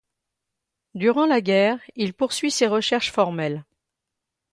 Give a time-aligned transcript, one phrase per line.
[0.95, 3.63] Durant la guerre, il poursuit ses recherches formelles.